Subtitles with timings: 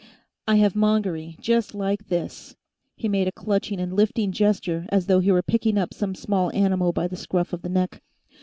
[0.47, 2.55] "I have Mongery just like this."
[2.97, 6.51] He made a clutching and lifting gesture, as though he were picking up some small
[6.55, 8.01] animal by the scruff of the neck.